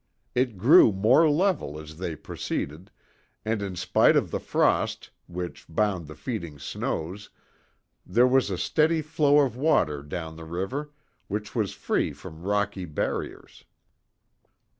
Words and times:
It 0.33 0.57
grew 0.57 0.91
more 0.91 1.29
level 1.29 1.79
as 1.79 1.97
they 1.99 2.15
proceeded, 2.15 2.89
and 3.45 3.61
in 3.61 3.75
spite 3.75 4.15
of 4.15 4.31
the 4.31 4.39
frost, 4.39 5.11
which 5.27 5.67
bound 5.69 6.07
the 6.07 6.15
feeding 6.15 6.57
snows, 6.57 7.29
there 8.03 8.25
was 8.25 8.49
a 8.49 8.57
steady 8.57 9.03
flow 9.03 9.41
of 9.41 9.55
water 9.55 10.01
down 10.01 10.37
the 10.37 10.43
river, 10.45 10.89
which 11.27 11.53
was 11.53 11.73
free 11.75 12.13
from 12.13 12.41
rocky 12.41 12.85
barriers. 12.85 13.63